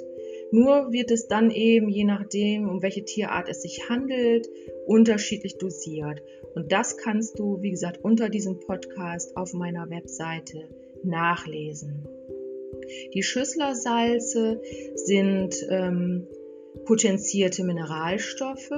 Nur 0.51 0.91
wird 0.91 1.11
es 1.11 1.27
dann 1.27 1.49
eben, 1.49 1.89
je 1.89 2.03
nachdem, 2.03 2.69
um 2.69 2.81
welche 2.81 3.03
Tierart 3.03 3.49
es 3.49 3.63
sich 3.63 3.89
handelt, 3.89 4.47
unterschiedlich 4.85 5.57
dosiert. 5.57 6.21
Und 6.53 6.71
das 6.71 6.97
kannst 6.97 7.39
du, 7.39 7.61
wie 7.61 7.71
gesagt, 7.71 8.03
unter 8.03 8.29
diesem 8.29 8.59
Podcast 8.59 9.35
auf 9.35 9.53
meiner 9.53 9.89
Webseite 9.89 10.69
nachlesen. 11.03 12.07
Die 13.13 13.23
Schüsslersalze 13.23 14.61
sind 14.95 15.55
ähm, 15.69 16.27
potenzierte 16.85 17.63
Mineralstoffe. 17.63 18.71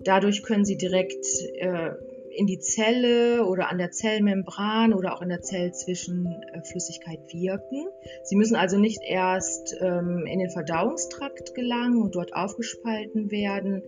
Dadurch 0.00 0.42
können 0.42 0.64
sie 0.64 0.76
direkt 0.76 1.24
äh, 1.54 1.92
in 2.36 2.46
die 2.46 2.58
Zelle 2.58 3.44
oder 3.46 3.70
an 3.70 3.78
der 3.78 3.90
Zellmembran 3.90 4.94
oder 4.94 5.14
auch 5.14 5.22
in 5.22 5.28
der 5.28 5.42
Zellzwischenflüssigkeit 5.42 7.20
wirken. 7.32 7.86
Sie 8.24 8.36
müssen 8.36 8.56
also 8.56 8.78
nicht 8.78 9.00
erst 9.02 9.76
ähm, 9.80 10.26
in 10.26 10.38
den 10.38 10.50
Verdauungstrakt 10.50 11.54
gelangen 11.54 12.02
und 12.02 12.14
dort 12.14 12.34
aufgespalten 12.34 13.30
werden, 13.30 13.82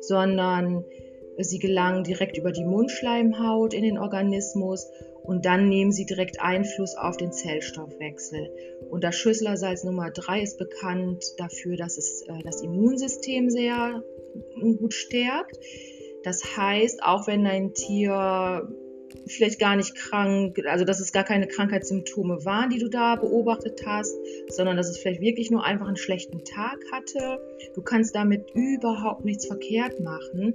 sondern 0.00 0.84
sie 1.38 1.58
gelangen 1.58 2.04
direkt 2.04 2.36
über 2.36 2.52
die 2.52 2.64
Mundschleimhaut 2.64 3.72
in 3.72 3.82
den 3.82 3.98
Organismus 3.98 4.90
und 5.22 5.44
dann 5.44 5.68
nehmen 5.68 5.92
sie 5.92 6.06
direkt 6.06 6.40
Einfluss 6.40 6.96
auf 6.96 7.16
den 7.16 7.32
Zellstoffwechsel. 7.32 8.50
Und 8.90 9.04
das 9.04 9.14
Schüsslersalz 9.14 9.84
Nummer 9.84 10.10
3 10.10 10.40
ist 10.40 10.58
bekannt 10.58 11.22
dafür, 11.36 11.76
dass 11.76 11.98
es 11.98 12.22
äh, 12.22 12.42
das 12.44 12.62
Immunsystem 12.62 13.50
sehr 13.50 14.02
gut 14.78 14.94
stärkt. 14.94 15.58
Das 16.24 16.56
heißt, 16.56 17.02
auch 17.02 17.26
wenn 17.26 17.44
dein 17.44 17.74
Tier 17.74 18.68
vielleicht 19.26 19.58
gar 19.58 19.76
nicht 19.76 19.94
krank, 19.94 20.58
also 20.66 20.84
dass 20.84 21.00
es 21.00 21.12
gar 21.12 21.24
keine 21.24 21.46
Krankheitssymptome 21.46 22.44
waren, 22.44 22.70
die 22.70 22.78
du 22.78 22.88
da 22.88 23.16
beobachtet 23.16 23.82
hast, 23.86 24.14
sondern 24.48 24.76
dass 24.76 24.88
es 24.88 24.98
vielleicht 24.98 25.20
wirklich 25.20 25.50
nur 25.50 25.64
einfach 25.64 25.86
einen 25.86 25.96
schlechten 25.96 26.44
Tag 26.44 26.78
hatte. 26.92 27.40
Du 27.74 27.82
kannst 27.82 28.14
damit 28.14 28.50
überhaupt 28.54 29.24
nichts 29.24 29.46
verkehrt 29.46 30.00
machen, 30.00 30.54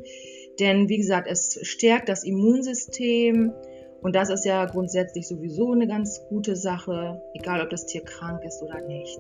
denn 0.59 0.89
wie 0.89 0.97
gesagt, 0.97 1.27
es 1.29 1.59
stärkt 1.63 2.09
das 2.09 2.23
Immunsystem 2.23 3.53
und 4.01 4.15
das 4.15 4.29
ist 4.29 4.45
ja 4.45 4.65
grundsätzlich 4.65 5.27
sowieso 5.27 5.71
eine 5.71 5.87
ganz 5.87 6.21
gute 6.27 6.55
Sache, 6.55 7.21
egal 7.33 7.61
ob 7.61 7.69
das 7.69 7.85
Tier 7.85 8.03
krank 8.03 8.43
ist 8.43 8.61
oder 8.61 8.81
nicht. 8.81 9.19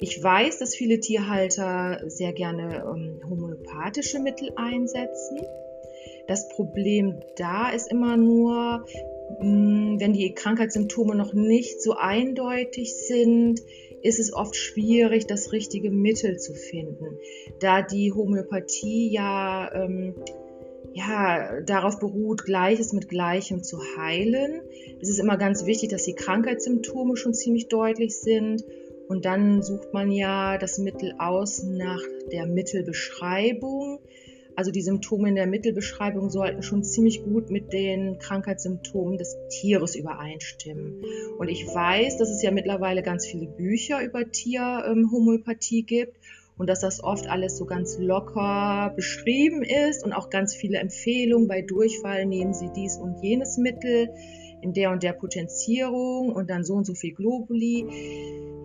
Ich 0.00 0.22
weiß, 0.22 0.58
dass 0.58 0.76
viele 0.76 1.00
Tierhalter 1.00 2.02
sehr 2.06 2.32
gerne 2.32 2.84
ähm, 2.86 3.20
homöopathische 3.28 4.20
Mittel 4.20 4.52
einsetzen. 4.54 5.40
Das 6.28 6.48
Problem 6.50 7.20
da 7.36 7.70
ist 7.70 7.90
immer 7.90 8.16
nur, 8.16 8.84
mh, 9.40 9.42
hm, 9.42 9.96
wenn 10.00 10.12
die 10.12 10.34
Krankheitssymptome 10.34 11.16
noch 11.16 11.32
nicht 11.32 11.82
so 11.82 11.94
eindeutig 11.94 12.94
sind, 12.94 13.60
ist 14.02 14.20
es 14.20 14.32
oft 14.32 14.54
schwierig, 14.54 15.26
das 15.26 15.50
richtige 15.50 15.90
Mittel 15.90 16.38
zu 16.38 16.54
finden, 16.54 17.18
da 17.58 17.82
die 17.82 18.12
Homöopathie 18.12 19.10
ja, 19.10 19.68
ähm, 19.74 20.14
ja 20.92 21.60
darauf 21.62 21.98
beruht, 21.98 22.44
Gleiches 22.44 22.92
mit 22.92 23.08
Gleichem 23.08 23.64
zu 23.64 23.80
heilen. 23.96 24.60
Es 25.02 25.08
ist 25.08 25.18
immer 25.18 25.36
ganz 25.36 25.66
wichtig, 25.66 25.90
dass 25.90 26.04
die 26.04 26.14
Krankheitssymptome 26.14 27.16
schon 27.16 27.34
ziemlich 27.34 27.66
deutlich 27.66 28.16
sind 28.16 28.62
und 29.08 29.24
dann 29.24 29.62
sucht 29.62 29.92
man 29.92 30.10
ja 30.10 30.58
das 30.58 30.78
Mittel 30.78 31.14
aus 31.18 31.62
nach 31.64 32.00
der 32.30 32.46
Mittelbeschreibung. 32.46 34.00
Also 34.54 34.70
die 34.70 34.82
Symptome 34.82 35.28
in 35.28 35.34
der 35.36 35.46
Mittelbeschreibung 35.46 36.30
sollten 36.30 36.62
schon 36.62 36.82
ziemlich 36.82 37.22
gut 37.22 37.48
mit 37.48 37.72
den 37.72 38.18
Krankheitssymptomen 38.18 39.16
des 39.16 39.36
Tieres 39.48 39.94
übereinstimmen. 39.94 41.04
Und 41.38 41.48
ich 41.48 41.64
weiß, 41.66 42.18
dass 42.18 42.28
es 42.28 42.42
ja 42.42 42.50
mittlerweile 42.50 43.02
ganz 43.02 43.24
viele 43.24 43.46
Bücher 43.46 44.02
über 44.02 44.30
Tierhomöopathie 44.30 45.84
gibt 45.84 46.16
und 46.58 46.68
dass 46.68 46.80
das 46.80 47.02
oft 47.02 47.28
alles 47.28 47.56
so 47.56 47.64
ganz 47.64 47.98
locker 47.98 48.92
beschrieben 48.94 49.62
ist 49.62 50.04
und 50.04 50.12
auch 50.12 50.28
ganz 50.28 50.54
viele 50.54 50.78
Empfehlungen 50.78 51.48
bei 51.48 51.62
Durchfall 51.62 52.26
nehmen 52.26 52.52
Sie 52.52 52.70
dies 52.74 52.96
und 52.96 53.22
jenes 53.22 53.56
Mittel 53.56 54.10
in 54.62 54.72
der 54.72 54.90
und 54.90 55.02
der 55.02 55.12
Potenzierung 55.12 56.32
und 56.32 56.50
dann 56.50 56.64
so 56.64 56.74
und 56.74 56.86
so 56.86 56.94
viel 56.94 57.14
Globuli. 57.14 57.86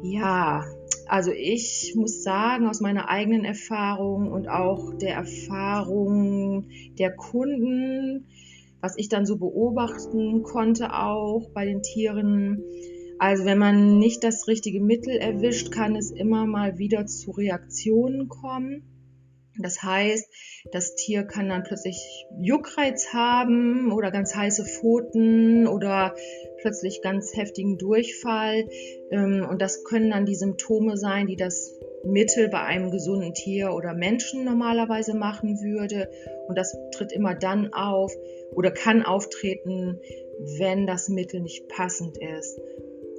Ja, 0.03 0.65
also 1.07 1.31
ich 1.31 1.93
muss 1.95 2.23
sagen, 2.23 2.67
aus 2.67 2.81
meiner 2.81 3.09
eigenen 3.09 3.45
Erfahrung 3.45 4.31
und 4.31 4.47
auch 4.47 4.93
der 4.95 5.15
Erfahrung 5.15 6.67
der 6.97 7.15
Kunden, 7.15 8.25
was 8.81 8.97
ich 8.97 9.09
dann 9.09 9.25
so 9.25 9.37
beobachten 9.37 10.43
konnte 10.43 10.93
auch 10.93 11.49
bei 11.53 11.65
den 11.65 11.81
Tieren, 11.81 12.63
also 13.19 13.45
wenn 13.45 13.57
man 13.57 13.99
nicht 13.99 14.23
das 14.23 14.47
richtige 14.47 14.81
Mittel 14.81 15.15
erwischt, 15.15 15.71
kann 15.71 15.95
es 15.95 16.11
immer 16.11 16.45
mal 16.45 16.77
wieder 16.77 17.05
zu 17.05 17.31
Reaktionen 17.31 18.27
kommen. 18.27 18.83
Das 19.59 19.83
heißt, 19.83 20.27
das 20.71 20.95
Tier 20.95 21.23
kann 21.23 21.49
dann 21.49 21.63
plötzlich 21.63 22.25
Juckreiz 22.39 23.13
haben 23.13 23.91
oder 23.91 24.11
ganz 24.11 24.35
heiße 24.35 24.65
Pfoten 24.65 25.67
oder 25.67 26.15
plötzlich 26.61 27.01
ganz 27.01 27.35
heftigen 27.35 27.77
Durchfall. 27.77 28.67
Ähm, 29.11 29.45
und 29.49 29.61
das 29.61 29.83
können 29.83 30.09
dann 30.09 30.25
die 30.25 30.35
Symptome 30.35 30.97
sein, 30.97 31.27
die 31.27 31.35
das 31.35 31.71
Mittel 32.03 32.49
bei 32.49 32.61
einem 32.61 32.91
gesunden 32.91 33.33
Tier 33.33 33.73
oder 33.73 33.93
Menschen 33.93 34.43
normalerweise 34.43 35.13
machen 35.13 35.61
würde. 35.61 36.09
Und 36.47 36.57
das 36.57 36.75
tritt 36.91 37.11
immer 37.11 37.35
dann 37.35 37.73
auf 37.73 38.13
oder 38.55 38.71
kann 38.71 39.03
auftreten, 39.03 39.99
wenn 40.57 40.87
das 40.87 41.09
Mittel 41.09 41.41
nicht 41.41 41.67
passend 41.67 42.17
ist. 42.17 42.59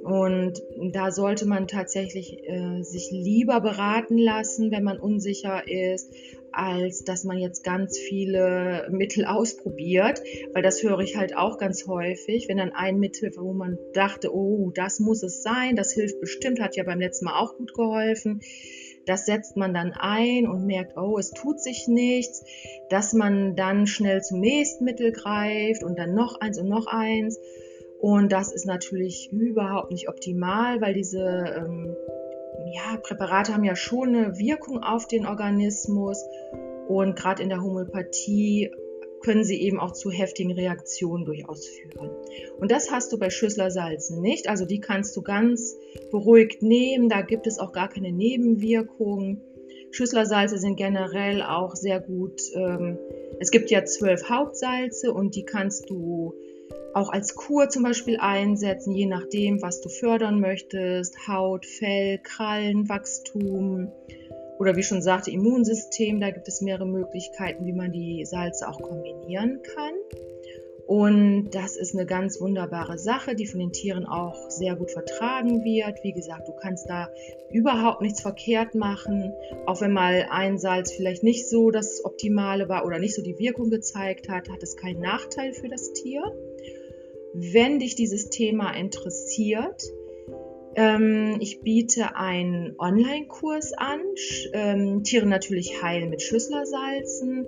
Und 0.05 0.61
da 0.91 1.09
sollte 1.11 1.47
man 1.47 1.67
tatsächlich 1.67 2.37
äh, 2.47 2.83
sich 2.83 3.09
lieber 3.09 3.59
beraten 3.59 4.19
lassen, 4.19 4.69
wenn 4.69 4.83
man 4.83 4.99
unsicher 4.99 5.67
ist, 5.67 6.13
als 6.51 7.03
dass 7.05 7.23
man 7.23 7.39
jetzt 7.39 7.63
ganz 7.63 7.97
viele 7.97 8.87
Mittel 8.91 9.25
ausprobiert, 9.25 10.21
weil 10.53 10.61
das 10.61 10.83
höre 10.83 10.99
ich 10.99 11.17
halt 11.17 11.35
auch 11.35 11.57
ganz 11.57 11.87
häufig, 11.87 12.47
wenn 12.47 12.57
dann 12.57 12.71
ein 12.71 12.99
Mittel, 12.99 13.31
wo 13.35 13.51
man 13.51 13.79
dachte, 13.93 14.31
oh, 14.31 14.69
das 14.75 14.99
muss 14.99 15.23
es 15.23 15.41
sein, 15.41 15.75
das 15.75 15.91
hilft 15.93 16.21
bestimmt, 16.21 16.59
hat 16.59 16.75
ja 16.75 16.83
beim 16.83 16.99
letzten 16.99 17.25
Mal 17.25 17.39
auch 17.39 17.57
gut 17.57 17.73
geholfen. 17.73 18.41
Das 19.07 19.25
setzt 19.25 19.57
man 19.57 19.73
dann 19.73 19.91
ein 19.91 20.47
und 20.47 20.67
merkt, 20.67 20.97
oh, 20.97 21.17
es 21.17 21.31
tut 21.31 21.59
sich 21.59 21.87
nichts, 21.87 22.43
dass 22.91 23.13
man 23.13 23.55
dann 23.55 23.87
schnell 23.87 24.21
zum 24.21 24.39
nächsten 24.39 24.83
Mittel 24.83 25.11
greift 25.11 25.83
und 25.83 25.97
dann 25.97 26.13
noch 26.13 26.39
eins 26.39 26.59
und 26.59 26.69
noch 26.69 26.85
eins. 26.85 27.39
Und 27.99 28.31
das 28.31 28.51
ist 28.51 28.65
natürlich 28.65 29.31
überhaupt 29.31 29.91
nicht 29.91 30.09
optimal, 30.09 30.81
weil 30.81 30.93
diese 30.93 31.19
ähm, 31.19 31.95
ja, 32.73 32.97
Präparate 33.01 33.53
haben 33.53 33.63
ja 33.63 33.75
schon 33.75 34.15
eine 34.15 34.37
Wirkung 34.37 34.83
auf 34.83 35.07
den 35.07 35.25
Organismus 35.25 36.23
und 36.87 37.15
gerade 37.15 37.41
in 37.41 37.49
der 37.49 37.61
Homöopathie 37.61 38.71
können 39.21 39.43
sie 39.43 39.59
eben 39.61 39.79
auch 39.79 39.91
zu 39.91 40.11
heftigen 40.11 40.51
Reaktionen 40.51 41.25
durchaus 41.25 41.67
führen. 41.67 42.11
Und 42.59 42.71
das 42.71 42.91
hast 42.91 43.11
du 43.11 43.17
bei 43.17 43.31
Schüsslersalzen 43.31 44.21
nicht. 44.21 44.47
Also 44.47 44.65
die 44.65 44.79
kannst 44.79 45.17
du 45.17 45.23
ganz 45.23 45.75
beruhigt 46.11 46.61
nehmen. 46.61 47.09
Da 47.09 47.21
gibt 47.21 47.47
es 47.47 47.57
auch 47.57 47.71
gar 47.71 47.89
keine 47.89 48.11
Nebenwirkungen. 48.11 49.41
Schüsslersalze 49.89 50.59
sind 50.59 50.75
generell 50.75 51.41
auch 51.41 51.75
sehr 51.75 51.99
gut. 51.99 52.39
Ähm, 52.53 52.99
es 53.39 53.49
gibt 53.49 53.71
ja 53.71 53.83
zwölf 53.83 54.29
Hauptsalze 54.29 55.11
und 55.11 55.35
die 55.35 55.43
kannst 55.43 55.89
du 55.89 56.35
auch 56.95 57.09
als 57.09 57.35
Kur 57.35 57.67
zum 57.67 57.83
Beispiel 57.83 58.17
einsetzen, 58.21 58.93
je 58.95 59.05
nachdem, 59.05 59.61
was 59.61 59.81
du 59.81 59.89
fördern 59.89 60.39
möchtest. 60.39 61.27
Haut, 61.27 61.65
Fell, 61.65 62.19
Krallen, 62.19 62.87
Wachstum 62.87 63.91
oder 64.59 64.77
wie 64.77 64.83
schon 64.83 65.01
sagte, 65.01 65.29
Immunsystem. 65.29 66.21
Da 66.21 66.31
gibt 66.31 66.47
es 66.47 66.61
mehrere 66.61 66.87
Möglichkeiten, 66.87 67.65
wie 67.65 67.73
man 67.73 67.91
die 67.91 68.23
Salze 68.25 68.69
auch 68.69 68.81
kombinieren 68.81 69.61
kann. 69.75 69.93
Und 70.87 71.49
das 71.49 71.75
ist 71.75 71.95
eine 71.95 72.05
ganz 72.05 72.39
wunderbare 72.39 72.97
Sache, 72.97 73.35
die 73.35 73.47
von 73.47 73.59
den 73.59 73.71
Tieren 73.73 74.05
auch 74.05 74.49
sehr 74.49 74.75
gut 74.75 74.91
vertragen 74.91 75.65
wird. 75.65 76.01
Wie 76.03 76.13
gesagt, 76.13 76.47
du 76.47 76.53
kannst 76.53 76.87
da 76.87 77.09
überhaupt 77.51 78.01
nichts 78.01 78.21
verkehrt 78.21 78.73
machen, 78.75 79.33
auch 79.65 79.81
wenn 79.81 79.91
mal 79.91 80.27
ein 80.29 80.59
Salz 80.59 80.93
vielleicht 80.93 81.23
nicht 81.23 81.49
so 81.49 81.71
das 81.71 82.05
Optimale 82.05 82.69
war 82.69 82.85
oder 82.85 82.99
nicht 82.99 83.15
so 83.15 83.23
die 83.23 83.37
Wirkung 83.39 83.69
gezeigt 83.69 84.29
hat, 84.29 84.47
hat 84.47 84.63
es 84.63 84.77
keinen 84.77 85.01
Nachteil 85.01 85.53
für 85.53 85.67
das 85.67 85.91
Tier. 85.91 86.21
Wenn 87.37 87.79
dich 87.79 87.95
dieses 87.95 88.29
Thema 88.29 88.71
interessiert, 88.71 89.83
ähm, 90.75 91.35
ich 91.41 91.59
biete 91.59 92.15
einen 92.15 92.75
Online-Kurs 92.79 93.73
an, 93.73 93.99
ähm, 94.53 95.03
Tiere 95.03 95.25
natürlich 95.25 95.83
heilen 95.83 96.09
mit 96.09 96.21
Schüsslersalzen. 96.21 97.45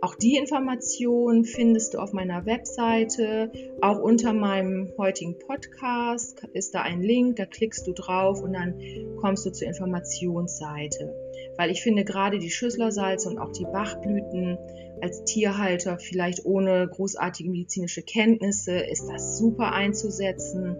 Auch 0.00 0.14
die 0.14 0.36
Informationen 0.36 1.44
findest 1.44 1.92
du 1.92 1.98
auf 1.98 2.14
meiner 2.14 2.46
Webseite. 2.46 3.52
Auch 3.82 3.98
unter 3.98 4.32
meinem 4.32 4.90
heutigen 4.96 5.38
Podcast 5.38 6.42
ist 6.54 6.74
da 6.74 6.80
ein 6.80 7.02
Link, 7.02 7.36
da 7.36 7.44
klickst 7.44 7.86
du 7.86 7.92
drauf 7.92 8.42
und 8.42 8.54
dann 8.54 8.80
kommst 9.20 9.44
du 9.44 9.52
zur 9.52 9.68
Informationsseite. 9.68 11.14
Weil 11.60 11.72
ich 11.72 11.82
finde 11.82 12.06
gerade 12.06 12.38
die 12.38 12.48
Schüsslersalze 12.48 13.28
und 13.28 13.38
auch 13.38 13.52
die 13.52 13.66
Bachblüten 13.66 14.56
als 15.02 15.24
Tierhalter 15.24 15.98
vielleicht 15.98 16.46
ohne 16.46 16.88
großartige 16.88 17.50
medizinische 17.50 18.00
Kenntnisse 18.00 18.78
ist 18.78 19.06
das 19.10 19.36
super 19.36 19.74
einzusetzen. 19.74 20.74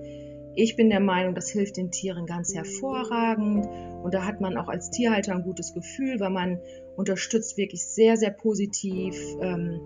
Ich 0.57 0.77
bin 0.77 0.89
der 0.89 1.01
Meinung, 1.01 1.35
das 1.35 1.51
hilft 1.51 1.77
den 1.77 1.91
Tieren 1.91 2.25
ganz 2.25 2.55
hervorragend 2.55 3.69
und 4.03 4.15
da 4.15 4.25
hat 4.25 4.41
man 4.41 4.57
auch 4.57 4.69
als 4.69 4.91
Tierhalter 4.91 5.35
ein 5.35 5.43
gutes 5.43 5.75
Gefühl, 5.75 6.19
weil 6.19 6.31
man 6.31 6.59
unterstützt 6.97 7.59
wirklich 7.59 7.85
sehr, 7.85 8.17
sehr 8.17 8.31
positiv 8.31 9.15
ähm, 9.43 9.83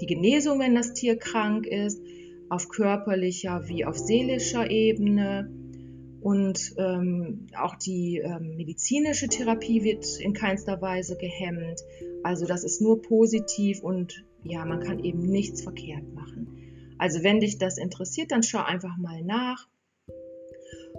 die 0.00 0.06
Genesung, 0.06 0.58
wenn 0.58 0.74
das 0.74 0.92
Tier 0.92 1.20
krank 1.20 1.68
ist, 1.68 2.02
auf 2.50 2.68
körperlicher 2.68 3.68
wie 3.68 3.84
auf 3.84 3.96
seelischer 3.96 4.68
Ebene. 4.68 5.48
Und 6.22 6.74
ähm, 6.78 7.48
auch 7.58 7.74
die 7.74 8.18
ähm, 8.18 8.56
medizinische 8.56 9.26
Therapie 9.26 9.82
wird 9.82 10.06
in 10.20 10.34
keinster 10.34 10.80
Weise 10.80 11.16
gehemmt. 11.16 11.80
Also 12.22 12.46
das 12.46 12.62
ist 12.62 12.80
nur 12.80 13.02
positiv 13.02 13.82
und 13.82 14.24
ja, 14.44 14.64
man 14.64 14.80
kann 14.80 15.02
eben 15.02 15.22
nichts 15.22 15.62
verkehrt 15.62 16.14
machen. 16.14 16.94
Also 16.98 17.24
wenn 17.24 17.40
dich 17.40 17.58
das 17.58 17.78
interessiert, 17.78 18.30
dann 18.30 18.44
schau 18.44 18.62
einfach 18.62 18.96
mal 18.98 19.22
nach. 19.24 19.68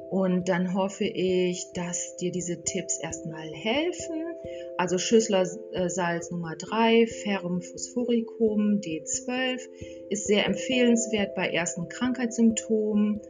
Und 0.09 0.49
dann 0.49 0.73
hoffe 0.73 1.05
ich, 1.05 1.65
dass 1.73 2.17
dir 2.17 2.31
diese 2.31 2.61
Tipps 2.63 2.99
erstmal 3.01 3.47
helfen. 3.47 4.25
Also 4.77 4.97
Schüsslersalz 4.97 6.29
Nummer 6.29 6.55
3, 6.55 7.07
Ferrum 7.07 7.61
phosphoricum 7.61 8.81
D12 8.81 9.61
ist 10.09 10.27
sehr 10.27 10.45
empfehlenswert 10.45 11.33
bei 11.33 11.49
ersten 11.49 11.87
Krankheitssymptomen 11.87 13.21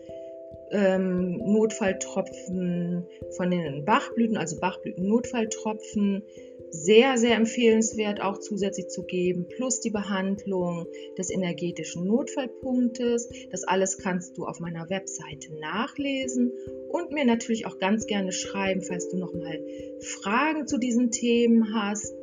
ähm, 0.73 1.38
Notfalltropfen 1.38 3.05
von 3.38 3.51
den 3.51 3.86
Bachblüten, 3.86 4.38
also 4.38 4.59
Bachblüten-Notfalltropfen, 4.59 6.23
sehr, 6.71 7.17
sehr 7.17 7.36
empfehlenswert 7.36 8.19
auch 8.19 8.39
zusätzlich 8.39 8.88
zu 8.89 9.03
geben, 9.03 9.47
plus 9.47 9.79
die 9.79 9.91
Behandlung 9.91 10.88
des 11.17 11.29
energetischen 11.29 12.05
Notfallpunktes. 12.05 13.29
Das 13.51 13.63
alles 13.63 13.99
kannst 13.99 14.38
du 14.38 14.45
auf 14.45 14.59
meiner 14.59 14.89
Webseite 14.89 15.53
nachlesen 15.59 16.51
und 16.89 17.12
mir 17.12 17.25
natürlich 17.25 17.67
auch 17.67 17.77
ganz 17.77 18.07
gerne 18.07 18.31
schreiben, 18.31 18.81
falls 18.81 19.07
du 19.09 19.17
nochmal 19.17 19.63
Fragen 19.99 20.65
zu 20.65 20.79
diesen 20.79 21.12
Themen 21.12 21.75
hast. 21.75 22.15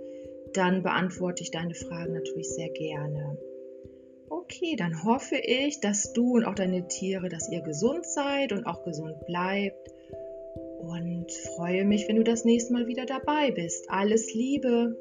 Dann 0.53 0.83
beantworte 0.83 1.45
ich 1.45 1.53
deine 1.53 1.75
Fragen 1.75 2.15
natürlich 2.15 2.49
sehr 2.49 2.71
gerne. 2.71 3.39
Okay, 4.31 4.77
dann 4.77 5.03
hoffe 5.05 5.37
ich, 5.37 5.81
dass 5.81 6.13
du 6.13 6.37
und 6.37 6.45
auch 6.45 6.55
deine 6.55 6.87
Tiere, 6.87 7.29
dass 7.29 7.51
ihr 7.51 7.63
gesund 7.63 8.07
seid 8.07 8.53
und 8.53 8.65
auch 8.65 8.85
gesund 8.85 9.27
bleibt. 9.27 9.93
Und 10.79 11.31
freue 11.57 11.85
mich, 11.85 12.07
wenn 12.09 12.17
du 12.17 12.23
das 12.23 12.45
nächste 12.45 12.73
Mal 12.73 12.87
wieder 12.87 13.07
dabei 13.07 13.51
bist. 13.51 13.91
Alles 13.91 14.33
Liebe! 14.33 14.97